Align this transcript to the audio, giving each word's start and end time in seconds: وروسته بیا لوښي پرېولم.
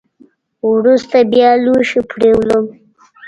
وروسته 0.71 1.17
بیا 1.31 1.49
لوښي 1.63 2.01
پرېولم. 2.11 2.65